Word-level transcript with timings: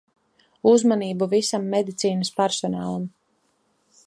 Uzmanību 0.71 1.27
visam 1.35 1.69
medicīnas 1.75 2.35
personālam. 2.41 3.09